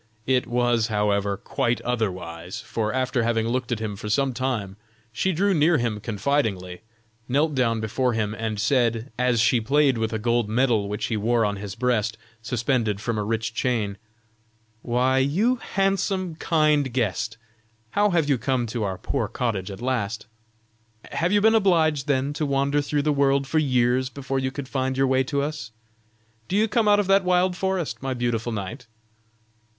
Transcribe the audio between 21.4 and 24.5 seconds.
been obliged then to wander through the world for years, before you